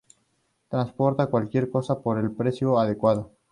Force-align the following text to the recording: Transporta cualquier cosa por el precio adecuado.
Transporta 0.67 1.27
cualquier 1.27 1.69
cosa 1.69 2.01
por 2.01 2.17
el 2.17 2.31
precio 2.31 2.79
adecuado. 2.79 3.33